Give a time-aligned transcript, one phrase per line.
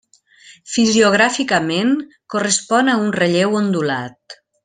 [0.75, 1.93] Fisiogràficament,
[2.35, 4.41] correspon a un relleu ondulat.